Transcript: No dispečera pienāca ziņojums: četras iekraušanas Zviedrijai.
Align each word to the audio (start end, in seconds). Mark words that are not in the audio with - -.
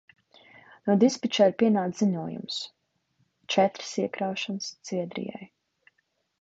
No 0.87 0.95
dispečera 1.03 1.53
pienāca 1.59 1.99
ziņojums: 1.99 2.57
četras 3.57 3.95
iekraušanas 4.05 4.73
Zviedrijai. 4.91 5.49